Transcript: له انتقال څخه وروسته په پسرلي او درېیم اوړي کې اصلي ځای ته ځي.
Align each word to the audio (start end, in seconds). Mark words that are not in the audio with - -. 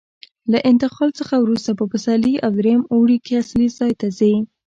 له 0.51 0.57
انتقال 0.71 1.09
څخه 1.19 1.35
وروسته 1.39 1.71
په 1.79 1.85
پسرلي 1.91 2.35
او 2.45 2.49
درېیم 2.59 2.81
اوړي 2.93 3.17
کې 3.25 3.39
اصلي 3.43 3.67
ځای 3.77 3.91
ته 3.99 4.07
ځي. 4.19 4.33